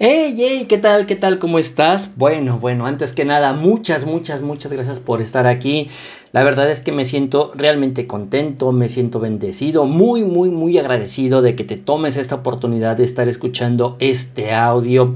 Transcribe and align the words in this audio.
Hey, 0.00 0.34
hey, 0.36 0.66
¿qué 0.68 0.76
tal? 0.76 1.06
¿Qué 1.06 1.14
tal? 1.14 1.38
¿Cómo 1.38 1.60
estás? 1.60 2.10
Bueno, 2.16 2.58
bueno, 2.58 2.84
antes 2.84 3.12
que 3.12 3.24
nada, 3.24 3.52
muchas, 3.52 4.06
muchas, 4.06 4.42
muchas 4.42 4.72
gracias 4.72 4.98
por 4.98 5.22
estar 5.22 5.46
aquí. 5.46 5.86
La 6.32 6.42
verdad 6.42 6.68
es 6.68 6.80
que 6.80 6.90
me 6.90 7.04
siento 7.04 7.52
realmente 7.54 8.08
contento, 8.08 8.72
me 8.72 8.88
siento 8.88 9.20
bendecido, 9.20 9.84
muy, 9.84 10.24
muy, 10.24 10.50
muy 10.50 10.76
agradecido 10.78 11.42
de 11.42 11.54
que 11.54 11.62
te 11.62 11.76
tomes 11.76 12.16
esta 12.16 12.34
oportunidad 12.34 12.96
de 12.96 13.04
estar 13.04 13.28
escuchando 13.28 13.96
este 14.00 14.52
audio. 14.52 15.14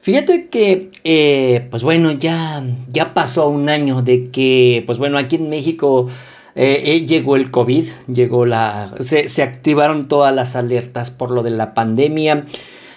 Fíjate 0.00 0.48
que, 0.48 0.88
eh, 1.04 1.66
pues 1.70 1.82
bueno, 1.82 2.10
ya, 2.12 2.64
ya 2.90 3.12
pasó 3.12 3.50
un 3.50 3.68
año 3.68 4.00
de 4.00 4.30
que, 4.30 4.84
pues 4.86 4.96
bueno, 4.96 5.18
aquí 5.18 5.36
en 5.36 5.50
México 5.50 6.08
eh, 6.54 6.82
eh, 6.86 7.04
llegó 7.04 7.36
el 7.36 7.50
COVID, 7.50 7.88
llegó 8.10 8.46
la, 8.46 8.94
se, 9.00 9.28
se 9.28 9.42
activaron 9.42 10.08
todas 10.08 10.34
las 10.34 10.56
alertas 10.56 11.10
por 11.10 11.30
lo 11.30 11.42
de 11.42 11.50
la 11.50 11.74
pandemia. 11.74 12.46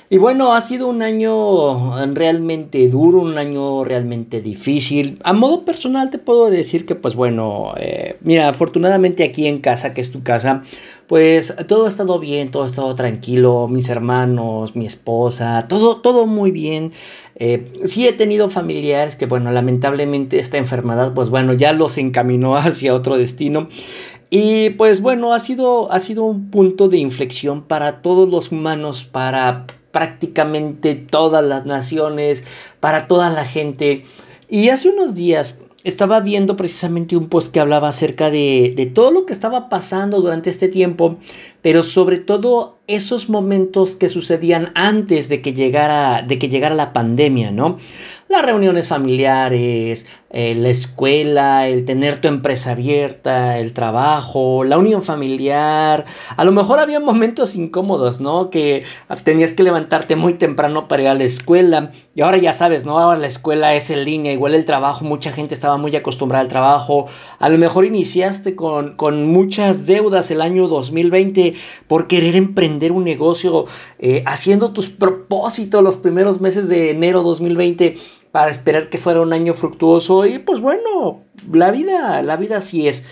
Y 0.10 0.20
bueno, 0.20 0.54
ha 0.54 0.62
sido 0.62 0.88
un 0.88 1.02
año 1.02 1.98
realmente 2.14 2.88
duro, 2.88 3.20
un 3.20 3.38
año 3.38 3.84
realmente 3.84 4.40
difícil. 4.40 5.20
A 5.26 5.34
modo 5.34 5.66
personal 5.66 6.10
te 6.10 6.18
puedo 6.18 6.50
decir 6.50 6.86
que 6.86 6.96
pues 6.96 7.14
bueno, 7.16 7.74
eh, 7.76 8.16
mira, 8.22 8.48
afortunadamente 8.48 9.26
aquí 9.26 9.48
en 9.48 9.60
casa, 9.60 9.94
que 9.94 10.00
es 10.00 10.10
tu 10.10 10.24
casa, 10.24 10.64
pues 11.08 11.54
todo 11.68 11.88
ha 11.88 11.90
estado 11.90 12.20
bien, 12.20 12.52
todo 12.52 12.64
ha 12.64 12.68
estado 12.68 12.96
tranquilo, 12.96 13.68
mis 13.68 13.90
hermanos, 13.90 14.78
mi 14.78 14.86
esposa, 14.86 15.68
todo, 15.68 15.98
todo 15.98 16.26
muy 16.26 16.52
bien. 16.52 16.94
Eh, 17.36 17.70
sí 17.84 18.08
he 18.08 18.14
tenido 18.14 18.50
familiares 18.50 19.18
que 19.18 19.26
bueno, 19.26 19.52
lamentablemente 19.52 20.40
esta 20.40 20.58
enfermedad 20.58 21.14
pues 21.14 21.30
bueno, 21.30 21.52
ya 21.52 21.74
los 21.74 21.98
encaminó 21.98 22.56
hacia 22.56 22.94
otro 22.94 23.18
destino. 23.18 23.68
Y 24.30 24.70
pues 24.72 25.02
bueno, 25.02 25.34
ha 25.34 25.40
sido, 25.40 25.92
ha 25.92 26.00
sido 26.00 26.24
un 26.24 26.50
punto 26.50 26.88
de 26.88 26.98
inflexión 26.98 27.64
para 27.64 28.02
todos 28.02 28.30
los 28.30 28.54
humanos, 28.54 29.04
para 29.04 29.66
prácticamente 29.92 30.96
todas 30.96 31.44
las 31.44 31.66
naciones, 31.66 32.44
para 32.80 33.08
toda 33.08 33.30
la 33.30 33.46
gente. 33.46 34.06
Y 34.50 34.70
hace 34.70 34.90
unos 34.90 35.16
días 35.16 35.60
estaba 35.84 36.20
viendo 36.20 36.56
precisamente 36.56 37.16
un 37.16 37.30
post 37.30 37.54
que 37.54 37.60
hablaba 37.60 37.88
acerca 37.88 38.30
de, 38.30 38.74
de, 38.76 38.86
todo 38.86 39.12
lo 39.12 39.26
que 39.26 39.34
estaba 39.34 39.70
pasando 39.70 40.22
durante 40.22 40.50
este 40.50 40.68
tiempo, 40.68 41.18
pero 41.62 41.84
sobre 41.84 42.18
todo 42.18 42.77
esos 42.88 43.30
momentos 43.30 43.96
que 43.96 44.08
sucedían 44.08 44.72
antes 44.74 45.28
de 45.28 45.42
que 45.42 45.54
llegara, 45.54 46.22
de 46.22 46.40
que 46.40 46.48
llegara 46.48 46.74
la 46.74 46.94
pandemia, 46.94 47.52
¿no? 47.52 47.78
Las 48.30 48.46
reuniones 48.46 48.90
familiares, 48.90 50.06
eh, 50.30 50.54
la 50.54 50.68
escuela, 50.68 51.70
el 51.70 51.86
tener 51.86 52.20
tu 52.20 52.28
empresa 52.28 52.72
abierta, 52.72 53.58
el 53.58 53.72
trabajo, 53.72 54.66
la 54.66 54.78
unión 54.78 55.02
familiar. 55.02 56.04
A 56.36 56.44
lo 56.44 56.52
mejor 56.52 56.80
había 56.80 57.00
momentos 57.00 57.56
incómodos, 57.56 58.20
¿no? 58.20 58.50
Que 58.50 58.84
tenías 59.24 59.54
que 59.54 59.64
levantarte 59.64 60.18
muy 60.18 60.34
temprano 60.34 60.90
para 60.90 61.04
ir 61.04 61.08
a 61.08 61.14
la 61.14 61.24
escuela. 61.24 61.92
Y 62.16 62.22
ahora 62.22 62.38
ya 62.38 62.52
sabes, 62.52 62.84
¿no? 62.84 63.00
Ahora 63.00 63.18
la 63.18 63.28
escuela 63.28 63.76
es 63.76 63.90
en 63.92 64.04
línea, 64.04 64.34
igual 64.34 64.56
el 64.56 64.66
trabajo, 64.66 65.06
mucha 65.06 65.32
gente 65.32 65.54
estaba 65.54 65.78
muy 65.78 65.96
acostumbrada 65.96 66.42
al 66.42 66.50
trabajo. 66.50 67.06
A 67.40 67.48
lo 67.48 67.58
mejor 67.58 67.86
iniciaste 67.86 68.56
con, 68.56 68.98
con 68.98 69.26
muchas 69.26 69.86
deudas 69.86 70.32
el 70.32 70.42
año 70.42 70.68
2020 70.68 71.54
por 71.88 72.08
querer 72.08 72.36
emprender 72.36 72.77
un 72.92 73.04
negocio, 73.04 73.66
eh, 74.00 74.24
haciendo 74.26 74.72
tus 74.72 74.90
propósitos 74.90 75.84
los 75.84 75.98
primeros 75.98 76.42
meses 76.42 76.68
de 76.68 76.92
enero 76.92 77.24
2020 77.24 77.96
para 78.32 78.52
esperar 78.52 78.90
que 78.90 78.98
fuera 78.98 79.22
un 79.22 79.34
año 79.34 79.54
fructuoso 79.54 80.26
y 80.26 80.40
pues 80.40 80.60
bueno, 80.60 81.22
la 81.52 81.72
vida, 81.72 82.22
la 82.22 82.38
vida 82.38 82.58
así 82.58 82.88
es. 82.88 83.04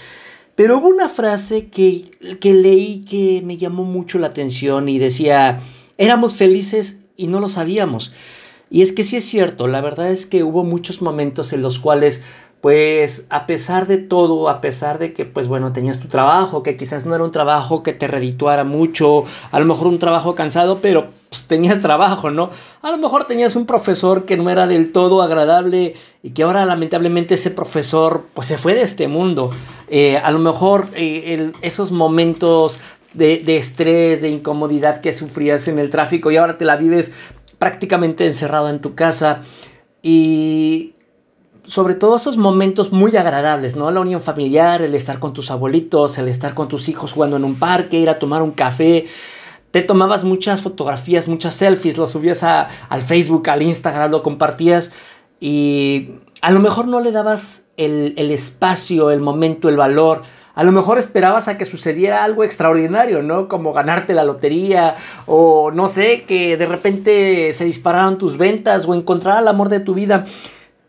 Pero 0.55 0.77
hubo 0.77 0.87
una 0.87 1.09
frase 1.09 1.67
que, 1.67 2.11
que 2.39 2.53
leí 2.53 3.03
que 3.03 3.41
me 3.43 3.57
llamó 3.57 3.83
mucho 3.83 4.19
la 4.19 4.27
atención 4.27 4.87
y 4.87 4.99
decía, 4.99 5.59
éramos 5.97 6.35
felices 6.35 6.99
y 7.17 7.27
no 7.27 7.39
lo 7.39 7.49
sabíamos. 7.49 8.13
Y 8.69 8.81
es 8.81 8.91
que 8.91 9.03
sí 9.03 9.17
es 9.17 9.25
cierto, 9.25 9.67
la 9.67 9.81
verdad 9.81 10.11
es 10.11 10.25
que 10.25 10.43
hubo 10.43 10.63
muchos 10.63 11.01
momentos 11.01 11.53
en 11.53 11.61
los 11.61 11.79
cuales 11.79 12.21
pues 12.65 13.27
a 13.29 13.45
pesar 13.45 13.85
de 13.85 13.99
todo, 13.99 14.49
a 14.49 14.59
pesar 14.59 14.97
de 14.97 15.13
que 15.13 15.23
pues 15.23 15.47
bueno, 15.47 15.71
tenías 15.71 15.99
tu 15.99 16.07
trabajo, 16.07 16.63
que 16.63 16.75
quizás 16.75 17.05
no 17.05 17.13
era 17.13 17.23
un 17.23 17.29
trabajo 17.29 17.83
que 17.83 17.93
te 17.93 18.07
redituara 18.07 18.63
mucho, 18.63 19.23
a 19.51 19.59
lo 19.59 19.65
mejor 19.65 19.85
un 19.85 19.99
trabajo 19.99 20.33
cansado, 20.33 20.79
pero 20.81 21.09
pues, 21.29 21.43
tenías 21.43 21.79
trabajo, 21.79 22.31
¿no? 22.31 22.49
A 22.81 22.89
lo 22.89 22.97
mejor 22.97 23.25
tenías 23.25 23.55
un 23.55 23.67
profesor 23.67 24.25
que 24.25 24.35
no 24.35 24.49
era 24.49 24.65
del 24.65 24.91
todo 24.91 25.21
agradable 25.21 25.93
y 26.23 26.31
que 26.31 26.41
ahora 26.41 26.65
lamentablemente 26.65 27.35
ese 27.35 27.51
profesor 27.51 28.25
pues 28.33 28.47
se 28.47 28.57
fue 28.57 28.73
de 28.73 28.81
este 28.81 29.07
mundo. 29.07 29.51
Eh, 29.87 30.17
a 30.17 30.31
lo 30.31 30.39
mejor 30.39 30.87
eh, 30.95 31.51
esos 31.61 31.91
momentos 31.91 32.79
de, 33.13 33.43
de 33.45 33.57
estrés, 33.57 34.23
de 34.23 34.29
incomodidad 34.29 35.01
que 35.01 35.13
sufrías 35.13 35.67
en 35.67 35.77
el 35.77 35.91
tráfico 35.91 36.31
y 36.31 36.37
ahora 36.37 36.57
te 36.57 36.65
la 36.65 36.77
vives 36.77 37.11
prácticamente 37.59 38.25
encerrado 38.25 38.69
en 38.69 38.79
tu 38.79 38.95
casa 38.95 39.43
y 40.01 40.94
sobre 41.67 41.95
todo 41.95 42.15
esos 42.15 42.37
momentos 42.37 42.91
muy 42.91 43.15
agradables, 43.15 43.75
¿no? 43.75 43.89
La 43.91 43.99
unión 43.99 44.21
familiar, 44.21 44.81
el 44.81 44.95
estar 44.95 45.19
con 45.19 45.33
tus 45.33 45.51
abuelitos, 45.51 46.17
el 46.17 46.27
estar 46.27 46.53
con 46.53 46.67
tus 46.67 46.89
hijos 46.89 47.11
jugando 47.11 47.37
en 47.37 47.43
un 47.43 47.55
parque, 47.55 47.99
ir 47.99 48.09
a 48.09 48.19
tomar 48.19 48.41
un 48.41 48.51
café. 48.51 49.05
Te 49.71 49.81
tomabas 49.81 50.23
muchas 50.23 50.61
fotografías, 50.61 51.27
muchas 51.27 51.55
selfies, 51.55 51.97
lo 51.97 52.07
subías 52.07 52.43
a, 52.43 52.67
al 52.89 53.01
Facebook, 53.01 53.49
al 53.49 53.61
Instagram, 53.61 54.11
lo 54.11 54.23
compartías 54.23 54.91
y 55.39 56.11
a 56.41 56.51
lo 56.51 56.59
mejor 56.59 56.87
no 56.87 57.01
le 57.01 57.11
dabas 57.11 57.63
el, 57.75 58.13
el 58.17 58.31
espacio, 58.31 59.11
el 59.11 59.19
momento, 59.19 59.67
el 59.67 59.77
valor. 59.77 60.21
A 60.53 60.63
lo 60.63 60.71
mejor 60.71 60.97
esperabas 60.97 61.49
a 61.49 61.57
que 61.57 61.65
sucediera 61.65 62.23
algo 62.23 62.45
extraordinario, 62.45 63.21
¿no? 63.21 63.49
Como 63.49 63.73
ganarte 63.73 64.13
la 64.13 64.23
lotería 64.23 64.95
o 65.25 65.71
no 65.71 65.89
sé, 65.89 66.23
que 66.23 66.55
de 66.55 66.65
repente 66.65 67.51
se 67.51 67.65
dispararan 67.65 68.17
tus 68.17 68.37
ventas 68.37 68.87
o 68.87 68.93
encontrar 68.93 69.41
el 69.41 69.49
amor 69.49 69.67
de 69.67 69.81
tu 69.81 69.93
vida. 69.93 70.23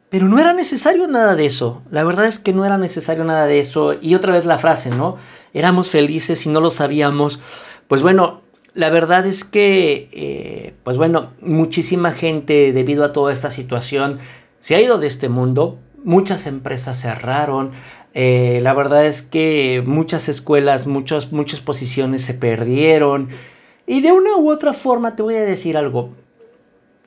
Pero 0.09 0.29
no 0.29 0.39
era 0.39 0.53
necesario 0.53 1.09
nada 1.09 1.35
de 1.35 1.47
eso. 1.47 1.83
La 1.91 2.05
verdad 2.05 2.27
es 2.27 2.39
que 2.39 2.53
no 2.53 2.65
era 2.65 2.79
necesario 2.79 3.25
nada 3.25 3.47
de 3.47 3.59
eso. 3.59 3.95
Y 4.01 4.15
otra 4.15 4.33
vez 4.33 4.45
la 4.45 4.59
frase, 4.59 4.91
¿no? 4.91 5.17
Éramos 5.53 5.91
felices 5.91 6.47
y 6.47 6.49
no 6.49 6.61
lo 6.61 6.71
sabíamos. 6.71 7.41
Pues 7.89 8.03
bueno, 8.03 8.43
la 8.75 8.91
verdad 8.91 9.27
es 9.27 9.45
que, 9.45 10.09
eh, 10.13 10.75
pues 10.85 10.97
bueno, 10.97 11.33
muchísima 11.41 12.13
gente 12.13 12.73
debido 12.73 13.05
a 13.05 13.13
toda 13.13 13.33
esta 13.33 13.51
situación 13.51 14.19
se 14.61 14.75
ha 14.77 14.81
ido 14.81 14.99
de 14.99 15.07
este 15.07 15.29
mundo. 15.29 15.79
Muchas 16.05 16.47
empresas 16.47 17.01
cerraron. 17.01 17.73
Eh, 18.15 18.61
la 18.63 18.75
verdad 18.75 19.07
es 19.07 19.23
que 19.23 19.83
muchas 19.85 20.29
escuelas, 20.29 20.87
muchas, 20.87 21.33
muchas 21.33 21.61
posiciones 21.61 22.23
se 22.23 22.35
perdieron. 22.35 23.29
Y 23.87 24.03
de 24.03 24.13
una 24.13 24.37
u 24.37 24.51
otra 24.51 24.73
forma 24.73 25.17
te 25.17 25.23
voy 25.23 25.35
a 25.35 25.43
decir 25.43 25.77
algo. 25.77 26.11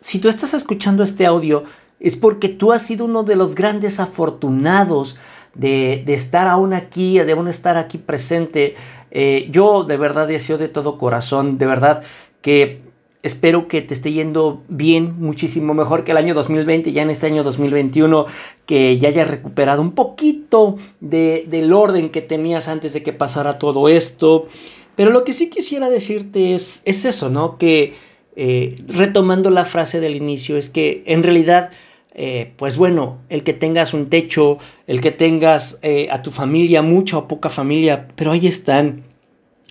Si 0.02 0.20
tú 0.20 0.30
estás 0.30 0.54
escuchando 0.54 1.04
este 1.04 1.26
audio, 1.26 1.66
es 2.00 2.16
porque 2.16 2.50
tú 2.50 2.72
has 2.72 2.82
sido 2.82 3.06
uno 3.06 3.24
de 3.24 3.36
los 3.36 3.56
grandes 3.56 4.00
afortunados 4.00 5.18
de, 5.54 6.04
estar 6.08 6.48
aún 6.48 6.74
aquí, 6.74 7.20
de 7.20 7.32
aún 7.32 7.48
estar 7.48 7.78
aquí 7.78 7.98
presente. 7.98 8.76
Eh, 9.12 9.48
yo 9.52 9.84
de 9.84 9.98
verdad 9.98 10.28
deseo 10.28 10.58
de 10.58 10.68
todo 10.68 10.98
corazón, 10.98 11.58
de 11.58 11.66
verdad 11.66 12.04
que 12.42 12.82
espero 13.22 13.68
que 13.68 13.82
te 13.82 13.94
esté 13.94 14.14
yendo 14.14 14.64
bien, 14.70 15.16
muchísimo 15.20 15.74
mejor 15.74 16.04
que 16.06 16.12
el 16.12 16.18
año 16.18 16.34
2020, 16.34 16.92
ya 16.92 17.02
en 17.02 17.10
este 17.10 17.28
año 17.28 17.44
2021, 17.44 18.26
que 18.66 18.98
ya 18.98 19.10
hayas 19.10 19.30
recuperado 19.30 19.82
un 19.82 19.92
poquito 19.92 20.78
de, 21.02 21.46
del 21.50 21.74
orden 21.74 22.10
que 22.10 22.22
tenías 22.22 22.68
antes 22.68 22.94
de 22.94 23.04
que 23.04 23.12
pasara 23.12 23.60
todo 23.60 23.90
esto. 23.90 24.48
Pero 24.96 25.12
lo 25.12 25.24
que 25.24 25.34
sí 25.34 25.50
quisiera 25.50 25.90
decirte 25.90 26.56
es, 26.56 26.82
es 26.86 27.04
eso, 27.06 27.30
¿no? 27.30 27.58
Que 27.58 27.94
eh, 28.36 28.76
retomando 28.88 29.50
la 29.50 29.66
frase 29.66 30.00
del 30.00 30.16
inicio, 30.16 30.56
es 30.56 30.70
que 30.70 31.04
en 31.06 31.24
realidad 31.24 31.72
eh, 32.14 32.54
pues 32.58 32.76
bueno, 32.76 33.20
el 33.30 33.44
que 33.44 33.54
tengas 33.54 33.94
un 33.94 34.10
techo, 34.10 34.58
el 34.88 35.00
que 35.02 35.12
tengas 35.12 35.80
eh, 35.82 36.08
a 36.12 36.22
tu 36.22 36.32
familia, 36.32 36.82
mucha 36.82 37.18
o 37.18 37.28
poca 37.28 37.50
familia, 37.50 38.08
pero 38.16 38.32
ahí 38.32 38.48
están. 38.48 39.04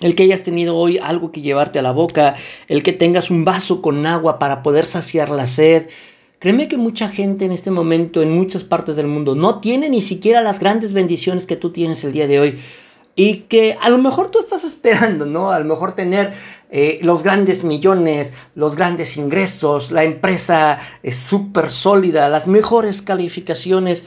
El 0.01 0.15
que 0.15 0.23
hayas 0.23 0.45
tenido 0.45 0.77
hoy 0.77 0.99
algo 0.99 1.33
que 1.33 1.41
llevarte 1.41 1.81
a 1.81 1.83
la 1.83 1.91
boca, 1.91 2.37
el 2.69 2.83
que 2.85 2.93
tengas 2.93 3.31
un 3.31 3.45
vaso 3.45 3.83
con 3.83 4.07
agua 4.07 4.39
para 4.39 4.63
poder 4.63 4.87
saciar 4.87 5.31
la 5.31 5.47
sed. 5.49 5.89
Créeme 6.39 6.69
que 6.69 6.77
mucha 6.77 7.09
gente 7.09 7.45
en 7.45 7.51
este 7.51 7.73
momento, 7.73 8.23
en 8.23 8.31
muchas 8.31 8.63
partes 8.63 8.95
del 8.95 9.09
mundo, 9.09 9.35
no 9.35 9.59
tiene 9.59 9.91
ni 9.91 10.01
siquiera 10.01 10.41
las 10.41 10.61
grandes 10.61 10.93
bendiciones 10.93 11.47
que 11.47 11.57
tú 11.57 11.71
tienes 11.73 12.05
el 12.05 12.13
día 12.13 12.29
de 12.29 12.39
hoy 12.39 12.59
y 13.19 13.39
que 13.49 13.77
a 13.83 13.91
lo 13.91 13.99
mejor 13.99 14.31
tú 14.31 14.39
estás 14.39 14.63
esperando, 14.63 15.27
¿no? 15.27 15.51
A 15.51 15.59
lo 15.59 15.65
mejor 15.65 15.97
tener 15.97 16.35
eh, 16.71 17.01
los 17.03 17.25
grandes 17.25 17.65
millones, 17.65 18.33
los 18.55 18.77
grandes 18.77 19.17
ingresos, 19.17 19.91
la 19.91 20.05
empresa 20.05 20.79
es 21.03 21.17
súper 21.17 21.69
sólida, 21.69 22.29
las 22.29 22.47
mejores 22.47 23.03
calificaciones. 23.03 24.05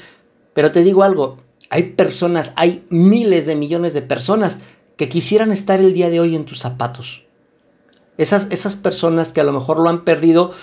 Pero 0.54 0.72
te 0.72 0.82
digo 0.82 1.04
algo, 1.04 1.40
hay 1.70 1.84
personas, 1.84 2.54
hay 2.56 2.86
miles 2.90 3.46
de 3.46 3.58
millones 3.58 3.94
de 3.94 4.02
personas 4.02 4.62
que 4.96 5.10
quisieran 5.10 5.52
estar 5.52 5.82
el 5.82 5.92
día 5.92 6.10
de 6.10 6.22
hoy 6.22 6.34
en 6.34 6.46
tus 6.46 6.60
zapatos. 6.60 7.26
Esas, 8.18 8.48
esas 8.50 8.78
personas 8.78 9.34
que 9.34 9.42
a 9.42 9.44
lo 9.44 9.52
mejor 9.52 9.78
lo 9.78 9.90
han 9.90 10.06
perdido 10.06 10.54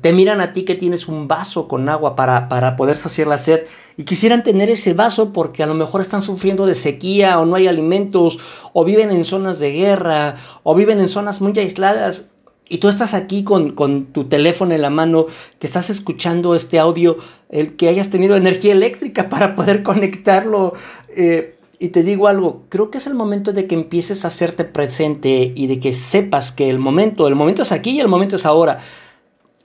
te 0.00 0.12
miran 0.12 0.40
a 0.40 0.52
ti 0.52 0.64
que 0.64 0.74
tienes 0.74 1.06
un 1.06 1.28
vaso 1.28 1.68
con 1.68 1.88
agua 1.88 2.16
para, 2.16 2.48
para 2.48 2.74
poder 2.74 2.96
saciar 2.96 3.28
la 3.28 3.38
sed 3.38 3.64
y 3.96 4.04
quisieran 4.04 4.42
tener 4.42 4.70
ese 4.70 4.92
vaso 4.92 5.32
porque 5.32 5.62
a 5.62 5.66
lo 5.66 5.74
mejor 5.74 6.00
están 6.00 6.22
sufriendo 6.22 6.66
de 6.66 6.74
sequía 6.74 7.38
o 7.38 7.46
no 7.46 7.54
hay 7.54 7.68
alimentos 7.68 8.38
o 8.72 8.84
viven 8.84 9.12
en 9.12 9.24
zonas 9.24 9.60
de 9.60 9.72
guerra 9.72 10.36
o 10.64 10.74
viven 10.74 10.98
en 10.98 11.08
zonas 11.08 11.40
muy 11.40 11.52
aisladas 11.58 12.30
y 12.68 12.78
tú 12.78 12.88
estás 12.88 13.14
aquí 13.14 13.44
con, 13.44 13.74
tu 14.12 14.28
teléfono 14.28 14.74
en 14.74 14.82
la 14.82 14.90
mano, 14.90 15.26
que 15.58 15.66
estás 15.66 15.88
escuchando 15.88 16.54
este 16.54 16.78
audio, 16.78 17.16
el 17.48 17.76
que 17.76 17.88
hayas 17.88 18.10
tenido 18.10 18.36
energía 18.36 18.72
eléctrica 18.72 19.28
para 19.30 19.54
poder 19.54 19.82
conectarlo. 19.82 20.74
Eh, 21.16 21.54
y 21.80 21.88
te 21.88 22.02
digo 22.02 22.26
algo, 22.26 22.64
creo 22.68 22.90
que 22.90 22.98
es 22.98 23.06
el 23.06 23.14
momento 23.14 23.52
de 23.52 23.66
que 23.66 23.74
empieces 23.74 24.24
a 24.24 24.28
hacerte 24.28 24.64
presente 24.64 25.52
y 25.54 25.68
de 25.68 25.78
que 25.78 25.92
sepas 25.92 26.50
que 26.50 26.68
el 26.68 26.78
momento, 26.78 27.28
el 27.28 27.36
momento 27.36 27.62
es 27.62 27.72
aquí 27.72 27.90
y 27.90 28.00
el 28.00 28.08
momento 28.08 28.36
es 28.36 28.44
ahora. 28.44 28.80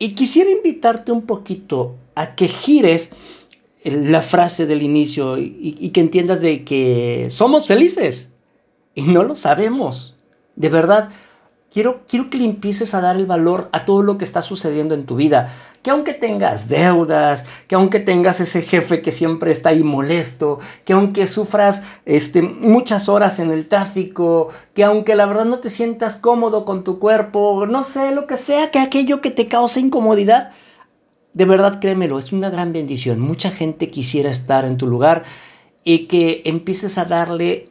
Y 0.04 0.16
quisiera 0.16 0.52
invitarte 0.52 1.14
un 1.14 1.22
poquito 1.22 1.96
a 2.14 2.36
que 2.36 2.50
gires 2.50 3.12
la 3.86 4.22
frase 4.22 4.66
del 4.66 4.82
inicio 4.82 5.38
y, 5.38 5.92
que 5.94 6.02
entiendas 6.02 6.42
de 6.42 6.66
que 6.66 7.28
somos 7.30 7.68
felices 7.68 8.28
y 8.96 9.04
no 9.04 9.24
lo 9.24 9.36
sabemos. 9.36 10.18
De 10.58 10.68
verdad, 10.68 11.08
quiero, 11.74 12.02
quiero 12.08 12.30
que 12.30 12.38
le 12.38 12.46
empieces 12.46 12.94
a 12.94 13.02
dar 13.02 13.16
el 13.16 13.25
valor 13.25 13.70
a 13.72 13.84
todo 13.84 14.04
lo 14.04 14.18
que 14.18 14.24
está 14.24 14.42
sucediendo 14.42 14.94
en 14.94 15.06
tu 15.06 15.16
vida. 15.16 15.52
Que 15.81 15.90
aunque 15.90 16.14
tengas 16.14 16.70
deudas, 16.70 17.46
que 17.68 17.75
aunque 17.75 18.00
tengas 18.00 18.40
ese 18.40 18.62
jefe 18.62 19.02
que 19.02 19.12
siempre 19.12 19.52
está 19.52 19.70
ahí 19.70 19.84
molesto, 19.84 20.60
que 20.86 20.94
aunque 20.94 21.28
sufras 21.28 21.84
este, 22.06 22.42
muchas 22.42 23.10
horas 23.10 23.40
en 23.40 23.52
el 23.52 23.68
tráfico, 23.68 24.48
que 24.74 24.86
aunque 24.86 25.16
la 25.16 25.25
verdad 25.25 25.46
no 25.46 25.60
te 25.60 25.70
sientas 25.70 26.16
cómodo 26.16 26.64
con 26.64 26.86
tu 26.86 27.00
cuerpo, 27.00 27.66
no 27.68 27.84
sé, 27.84 28.12
lo 28.12 28.28
que 28.28 28.38
sea, 28.38 28.72
que 28.72 28.80
aquello 28.80 29.19
que 29.19 29.31
te 29.31 29.50
cause 29.50 29.81
incomodidad, 29.81 30.52
de 31.34 31.46
verdad 31.46 31.81
créemelo, 31.81 32.18
es 32.18 32.31
una 32.31 32.50
gran 32.50 32.72
bendición. 32.72 33.19
Mucha 33.19 33.50
gente 33.52 33.90
quisiera 33.90 34.30
estar 34.30 34.64
en 34.64 34.78
tu 34.78 34.88
lugar 34.88 35.24
y 35.84 36.06
que 36.06 36.44
empieces 36.46 36.98
a 36.98 37.06
darle 37.06 37.66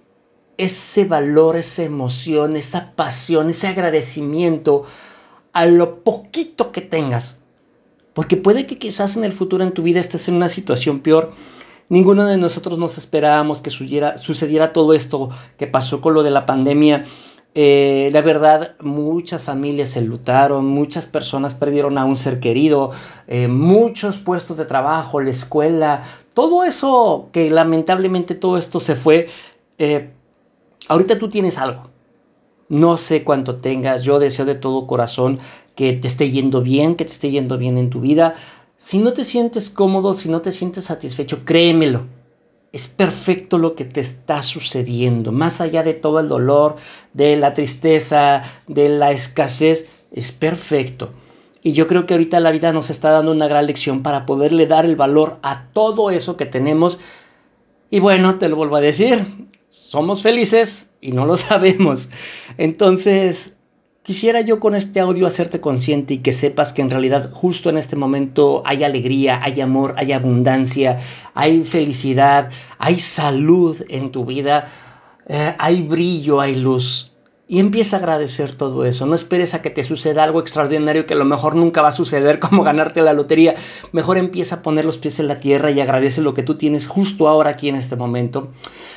ese 0.62 1.04
valor, 1.06 1.56
esa 1.56 1.82
emoción, 1.82 2.56
esa 2.56 2.92
pasión, 2.94 3.50
ese 3.50 3.66
agradecimiento 3.66 4.84
a 5.52 5.66
lo 5.66 6.04
poquito 6.04 6.70
que 6.70 6.80
tengas. 6.80 7.40
Porque 8.14 8.36
puede 8.36 8.66
que 8.66 8.78
quizás 8.78 9.16
en 9.16 9.24
el 9.24 9.32
futuro 9.32 9.64
en 9.64 9.72
tu 9.72 9.82
vida 9.82 9.98
estés 9.98 10.28
en 10.28 10.36
una 10.36 10.48
situación 10.48 11.00
peor. 11.00 11.32
Ninguno 11.88 12.26
de 12.26 12.36
nosotros 12.36 12.78
nos 12.78 12.96
esperábamos 12.96 13.60
que 13.60 13.70
sucediera, 13.70 14.72
todo 14.72 14.94
esto 14.94 15.30
que 15.58 15.66
pasó 15.66 16.00
con 16.00 16.14
lo 16.14 16.22
de 16.22 16.30
la 16.30 16.46
pandemia. 16.46 17.02
Eh, 17.54 18.10
la 18.12 18.22
verdad, 18.22 18.76
muchas 18.80 19.44
familias 19.44 19.90
se 19.90 20.00
lutaron, 20.00 20.64
muchas 20.64 21.08
personas 21.08 21.54
perdieron 21.54 21.98
a 21.98 22.04
un 22.04 22.16
ser 22.16 22.38
querido, 22.38 22.92
eh, 23.26 23.48
muchos 23.48 24.18
puestos 24.18 24.58
de 24.58 24.64
trabajo, 24.64 25.20
la 25.20 25.30
escuela, 25.30 26.04
todo 26.34 26.62
eso 26.62 27.30
que 27.32 27.50
lamentablemente 27.50 28.36
todo 28.36 28.56
esto 28.56 28.78
se 28.78 28.94
fue. 28.94 29.28
Eh, 29.78 30.10
ahorita 30.88 31.18
tú 31.18 31.28
tienes 31.28 31.58
algo. 31.58 31.90
No 32.68 32.96
sé 32.96 33.24
cuánto 33.24 33.56
tengas, 33.56 34.02
yo 34.02 34.18
deseo 34.18 34.44
de 34.44 34.54
todo 34.54 34.86
corazón 34.86 35.38
que 35.74 35.92
te 35.92 36.08
esté 36.08 36.30
yendo 36.30 36.62
bien, 36.62 36.94
que 36.96 37.04
te 37.04 37.12
esté 37.12 37.30
yendo 37.30 37.58
bien 37.58 37.76
en 37.78 37.90
tu 37.90 38.00
vida. 38.00 38.34
Si 38.76 38.98
no 38.98 39.12
te 39.12 39.24
sientes 39.24 39.68
cómodo, 39.70 40.14
si 40.14 40.28
no 40.28 40.40
te 40.40 40.52
sientes 40.52 40.84
satisfecho, 40.84 41.44
créemelo 41.44 42.06
es 42.72 42.88
perfecto 42.88 43.58
lo 43.58 43.74
que 43.74 43.84
te 43.84 44.00
está 44.00 44.42
sucediendo, 44.42 45.30
más 45.30 45.60
allá 45.60 45.82
de 45.82 45.92
todo 45.92 46.20
el 46.20 46.28
dolor, 46.28 46.76
de 47.12 47.36
la 47.36 47.52
tristeza, 47.52 48.42
de 48.66 48.88
la 48.88 49.12
escasez, 49.12 49.86
es 50.10 50.32
perfecto. 50.32 51.10
Y 51.62 51.72
yo 51.72 51.86
creo 51.86 52.06
que 52.06 52.14
ahorita 52.14 52.40
la 52.40 52.50
vida 52.50 52.72
nos 52.72 52.90
está 52.90 53.10
dando 53.10 53.30
una 53.30 53.46
gran 53.46 53.66
lección 53.66 54.02
para 54.02 54.26
poderle 54.26 54.66
dar 54.66 54.84
el 54.84 54.96
valor 54.96 55.38
a 55.42 55.66
todo 55.72 56.10
eso 56.10 56.36
que 56.36 56.46
tenemos. 56.46 56.98
Y 57.90 58.00
bueno, 58.00 58.38
te 58.38 58.48
lo 58.48 58.56
vuelvo 58.56 58.76
a 58.76 58.80
decir, 58.80 59.24
somos 59.72 60.22
felices 60.22 60.90
y 61.00 61.12
no 61.12 61.24
lo 61.24 61.36
sabemos. 61.48 62.10
Entonces, 62.58 63.54
Quisiera 64.04 64.40
yo 64.40 64.58
con 64.58 64.74
este 64.74 64.98
audio 64.98 65.28
hacerte 65.28 65.60
consciente 65.60 66.14
y 66.14 66.18
que 66.18 66.32
sepas 66.32 66.72
que 66.72 66.82
en 66.82 66.90
realidad 66.90 67.30
justo 67.32 67.70
en 67.70 67.78
este 67.78 67.94
momento 67.94 68.64
hay 68.66 68.82
alegría, 68.82 69.38
hay 69.40 69.60
amor, 69.60 69.94
hay 69.96 70.10
abundancia, 70.10 70.98
hay 71.34 71.62
felicidad, 71.62 72.50
hay 72.78 72.98
salud 72.98 73.80
en 73.88 74.10
tu 74.10 74.24
vida, 74.24 74.66
eh, 75.28 75.54
hay 75.56 75.82
brillo, 75.82 76.40
hay 76.40 76.56
luz. 76.56 77.11
Y 77.52 77.58
empieza 77.58 77.96
a 77.96 77.98
agradecer 77.98 78.54
todo 78.54 78.86
eso. 78.86 79.04
No 79.04 79.14
esperes 79.14 79.52
a 79.52 79.60
que 79.60 79.68
te 79.68 79.84
suceda 79.84 80.24
algo 80.24 80.40
extraordinario 80.40 81.04
que 81.04 81.12
a 81.12 81.18
lo 81.18 81.26
mejor 81.26 81.54
nunca 81.54 81.82
va 81.82 81.88
a 81.88 81.92
suceder, 81.92 82.38
como 82.40 82.62
ganarte 82.62 83.02
la 83.02 83.12
lotería. 83.12 83.56
Mejor 83.92 84.16
empieza 84.16 84.54
a 84.54 84.62
poner 84.62 84.86
los 84.86 84.96
pies 84.96 85.20
en 85.20 85.28
la 85.28 85.38
tierra 85.38 85.70
y 85.70 85.78
agradece 85.78 86.22
lo 86.22 86.32
que 86.32 86.42
tú 86.42 86.54
tienes 86.54 86.86
justo 86.86 87.28
ahora 87.28 87.50
aquí 87.50 87.68
en 87.68 87.74
este 87.74 87.94
momento. 87.94 88.48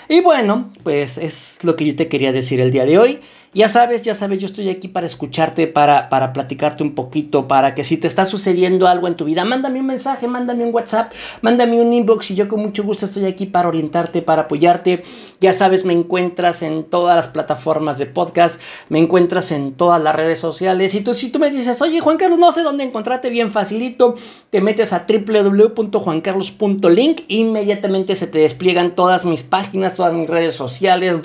Y 0.08 0.22
bueno, 0.22 0.72
pues 0.84 1.18
es 1.18 1.58
lo 1.64 1.76
que 1.76 1.84
yo 1.84 1.98
te 1.98 2.08
quería 2.08 2.32
decir 2.32 2.62
el 2.62 2.72
día 2.72 2.86
de 2.86 2.98
hoy. 2.98 3.20
Ya 3.56 3.70
sabes, 3.70 4.02
ya 4.02 4.14
sabes, 4.14 4.42
yo 4.42 4.48
estoy 4.48 4.68
aquí 4.68 4.90
para 4.90 5.06
escucharte, 5.06 5.68
para, 5.68 6.10
para 6.10 6.34
platicarte 6.34 6.84
un 6.84 6.94
poquito, 6.94 7.48
para 7.48 7.74
que 7.74 7.86
si 7.86 7.96
te 7.96 8.06
está 8.06 8.26
sucediendo 8.26 8.86
algo 8.86 9.08
en 9.08 9.16
tu 9.16 9.24
vida, 9.24 9.46
mándame 9.46 9.80
un 9.80 9.86
mensaje, 9.86 10.28
mándame 10.28 10.66
un 10.66 10.76
WhatsApp, 10.76 11.14
mándame 11.40 11.80
un 11.80 11.94
inbox 11.94 12.32
y 12.32 12.36
yo 12.36 12.50
con 12.50 12.60
mucho 12.60 12.84
gusto 12.84 13.06
estoy 13.06 13.24
aquí 13.24 13.46
para 13.46 13.70
orientarte, 13.70 14.22
para 14.22 14.42
apoyarte. 14.42 15.04
Ya 15.40 15.54
sabes, 15.54 15.86
me 15.86 15.94
encuentras 15.94 16.64
en 16.64 16.84
todas 16.84 17.16
las 17.16 17.30
plataformas 17.30 17.98
de 17.98 18.08
podcast, 18.08 18.60
me 18.90 19.00
encuentras 19.00 19.54
en 19.54 19.72
todas 19.72 20.04
las 20.04 20.14
redes 20.14 20.38
sociales. 20.38 20.94
Y 20.94 21.00
tú, 21.00 21.14
si 21.14 21.30
tú 21.30 21.40
me 21.40 21.50
dices, 21.50 21.82
oye 21.82 22.02
Juan 22.02 22.18
Carlos, 22.18 22.40
no 22.40 22.52
sé 22.52 22.62
dónde 22.62 22.84
encontrarte 22.84 23.30
bien 23.30 23.52
facilito, 23.52 24.16
te 24.50 24.60
metes 24.60 24.92
a 24.92 25.06
www.juancarlos.link, 25.08 27.22
inmediatamente 27.30 28.18
se 28.18 28.28
te 28.28 28.40
despliegan 28.40 28.96
todas 28.96 29.24
mis 29.24 29.44
páginas, 29.44 29.96
todas 29.96 30.12
mis 30.12 30.30
redes 30.30 30.56
sociales, 30.56 31.22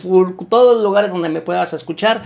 todos 0.49 0.77
los 0.77 0.85
lugares 0.85 1.11
donde 1.11 1.29
me 1.29 1.41
puedas 1.41 1.73
escuchar. 1.73 2.20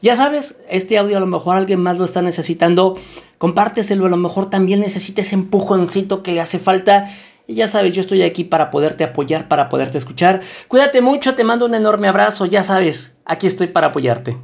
Ya 0.00 0.16
sabes, 0.16 0.58
este 0.68 0.98
audio 0.98 1.16
a 1.16 1.20
lo 1.20 1.26
mejor 1.26 1.56
alguien 1.56 1.80
más 1.80 1.96
lo 1.96 2.04
está 2.04 2.20
necesitando. 2.20 2.98
Compárteselo, 3.38 4.06
a 4.06 4.10
lo 4.10 4.16
mejor 4.16 4.50
también 4.50 4.80
necesites 4.80 5.28
ese 5.28 5.34
empujoncito 5.36 6.22
que 6.22 6.32
le 6.32 6.40
hace 6.40 6.58
falta. 6.58 7.10
Y 7.46 7.54
ya 7.54 7.68
sabes, 7.68 7.94
yo 7.94 8.00
estoy 8.00 8.22
aquí 8.22 8.44
para 8.44 8.70
poderte 8.70 9.04
apoyar, 9.04 9.48
para 9.48 9.68
poderte 9.68 9.98
escuchar. 9.98 10.40
Cuídate 10.68 11.00
mucho, 11.00 11.34
te 11.34 11.44
mando 11.44 11.66
un 11.66 11.74
enorme 11.74 12.08
abrazo. 12.08 12.46
Ya 12.46 12.62
sabes, 12.62 13.14
aquí 13.24 13.46
estoy 13.46 13.68
para 13.68 13.88
apoyarte. 13.88 14.36